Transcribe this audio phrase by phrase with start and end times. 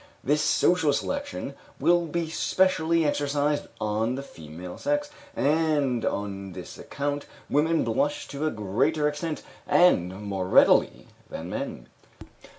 [0.23, 7.27] This social selection will be specially exercised on the female sex, and on this account,
[7.51, 11.87] women blush to a greater extent, and more readily, than men."